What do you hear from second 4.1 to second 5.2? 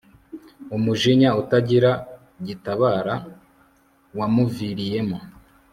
wamuviriyemo